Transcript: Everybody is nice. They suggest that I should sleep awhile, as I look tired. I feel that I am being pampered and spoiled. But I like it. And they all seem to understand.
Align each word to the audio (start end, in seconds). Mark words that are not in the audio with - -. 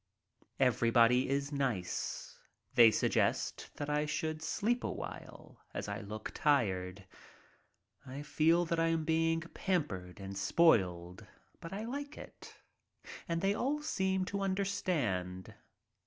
Everybody 0.59 1.29
is 1.29 1.51
nice. 1.51 2.39
They 2.73 2.89
suggest 2.89 3.69
that 3.75 3.87
I 3.87 4.07
should 4.07 4.41
sleep 4.41 4.83
awhile, 4.83 5.61
as 5.75 5.87
I 5.87 6.01
look 6.01 6.31
tired. 6.33 7.05
I 8.03 8.23
feel 8.23 8.65
that 8.65 8.79
I 8.79 8.87
am 8.87 9.05
being 9.05 9.41
pampered 9.41 10.19
and 10.19 10.35
spoiled. 10.35 11.27
But 11.59 11.71
I 11.71 11.85
like 11.85 12.17
it. 12.17 12.55
And 13.27 13.41
they 13.41 13.53
all 13.53 13.83
seem 13.83 14.25
to 14.25 14.41
understand. 14.41 15.53